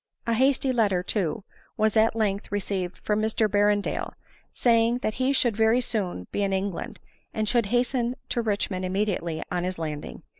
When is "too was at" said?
1.03-2.15